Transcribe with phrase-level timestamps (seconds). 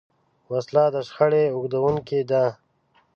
[0.51, 2.43] وسله د شخړې اوږدوونکې ده